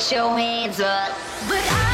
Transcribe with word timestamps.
Show 0.00 0.34
me 0.34 0.62
hands 0.62 0.80
up. 0.80 1.10
But 1.46 1.60
I 1.60 1.89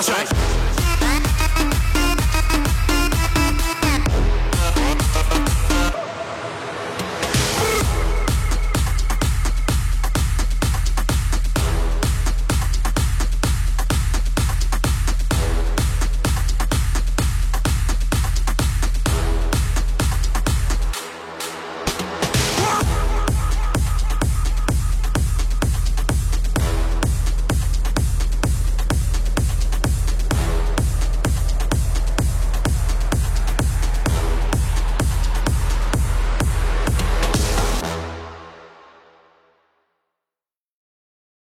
That's 0.00 0.08
right. 0.32 0.59